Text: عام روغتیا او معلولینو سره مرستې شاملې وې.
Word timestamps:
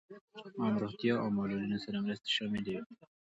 عام 0.59 0.75
روغتیا 0.83 1.13
او 1.21 1.27
معلولینو 1.37 1.77
سره 1.85 1.97
مرستې 2.05 2.29
شاملې 2.37 2.71
وې. 2.73 2.81